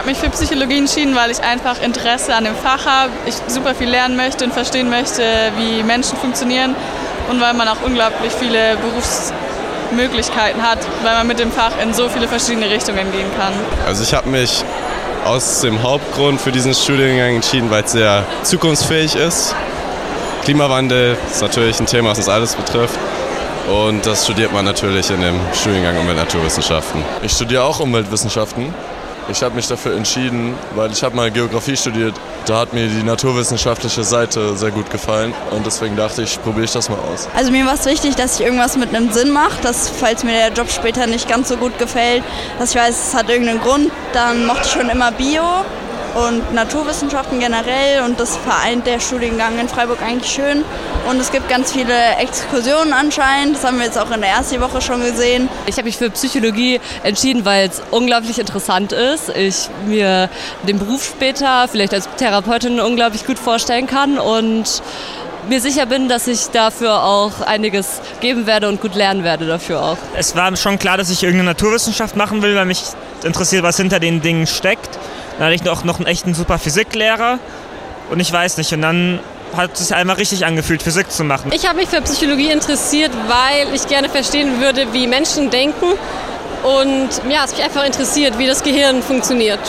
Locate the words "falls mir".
39.88-40.32